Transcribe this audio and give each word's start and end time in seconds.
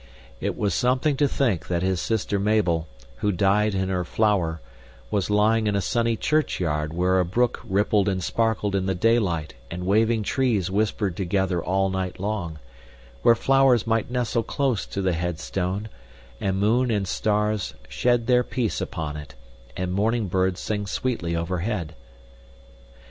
It 0.39 0.57
was 0.57 0.73
something 0.73 1.15
to 1.17 1.27
think 1.27 1.67
that 1.67 1.83
his 1.83 2.01
sister 2.01 2.39
Mabel, 2.39 2.87
who 3.17 3.31
died 3.31 3.75
in 3.75 3.89
her 3.89 4.03
flower, 4.03 4.59
was 5.11 5.29
lying 5.29 5.67
in 5.67 5.75
a 5.75 5.79
sunny 5.79 6.15
churchyard 6.17 6.91
where 6.91 7.19
a 7.19 7.23
brook 7.23 7.61
rippled 7.63 8.09
and 8.09 8.23
sparkled 8.23 8.73
in 8.75 8.87
the 8.87 8.95
daylight 8.95 9.53
and 9.69 9.85
waving 9.85 10.23
trees 10.23 10.71
whispered 10.71 11.15
together 11.15 11.63
all 11.63 11.91
night 11.91 12.19
long; 12.19 12.57
where 13.21 13.35
flowers 13.35 13.85
might 13.85 14.09
nestle 14.09 14.41
close 14.41 14.87
to 14.87 15.03
the 15.03 15.13
headstone, 15.13 15.87
and 16.39 16.59
moon 16.59 16.89
and 16.89 17.07
stars 17.07 17.75
shed 17.87 18.25
their 18.25 18.43
peace 18.43 18.81
upon 18.81 19.15
it, 19.15 19.35
and 19.77 19.93
morning 19.93 20.27
birds 20.27 20.59
sing 20.59 20.87
sweetly 20.87 21.35
overhead. 21.35 21.93